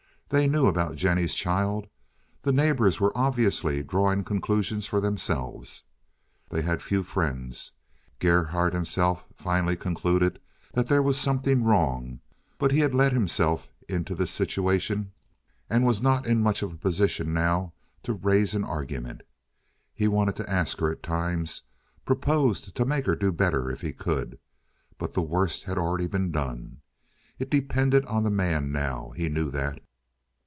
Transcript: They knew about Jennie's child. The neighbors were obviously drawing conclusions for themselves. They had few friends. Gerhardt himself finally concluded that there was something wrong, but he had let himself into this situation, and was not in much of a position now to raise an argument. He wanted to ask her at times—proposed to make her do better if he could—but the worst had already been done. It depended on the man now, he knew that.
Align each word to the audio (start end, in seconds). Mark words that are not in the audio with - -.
They 0.29 0.47
knew 0.47 0.67
about 0.67 0.95
Jennie's 0.95 1.35
child. 1.35 1.87
The 2.43 2.53
neighbors 2.53 3.01
were 3.01 3.11
obviously 3.17 3.83
drawing 3.83 4.23
conclusions 4.23 4.87
for 4.87 5.01
themselves. 5.01 5.83
They 6.47 6.61
had 6.61 6.81
few 6.81 7.03
friends. 7.03 7.73
Gerhardt 8.19 8.73
himself 8.73 9.25
finally 9.35 9.75
concluded 9.75 10.39
that 10.71 10.87
there 10.87 11.01
was 11.03 11.19
something 11.19 11.65
wrong, 11.65 12.21
but 12.57 12.71
he 12.71 12.79
had 12.79 12.95
let 12.95 13.11
himself 13.11 13.73
into 13.89 14.15
this 14.15 14.31
situation, 14.31 15.11
and 15.69 15.85
was 15.85 16.01
not 16.01 16.25
in 16.25 16.41
much 16.41 16.61
of 16.61 16.71
a 16.71 16.77
position 16.77 17.33
now 17.33 17.73
to 18.03 18.13
raise 18.13 18.55
an 18.55 18.63
argument. 18.63 19.23
He 19.93 20.07
wanted 20.07 20.37
to 20.37 20.49
ask 20.49 20.79
her 20.79 20.89
at 20.89 21.03
times—proposed 21.03 22.73
to 22.73 22.85
make 22.85 23.05
her 23.05 23.17
do 23.17 23.33
better 23.33 23.69
if 23.69 23.81
he 23.81 23.91
could—but 23.91 25.11
the 25.13 25.21
worst 25.21 25.65
had 25.65 25.77
already 25.77 26.07
been 26.07 26.31
done. 26.31 26.77
It 27.37 27.51
depended 27.51 28.05
on 28.05 28.23
the 28.23 28.31
man 28.31 28.71
now, 28.71 29.09
he 29.17 29.27
knew 29.27 29.49
that. 29.51 29.81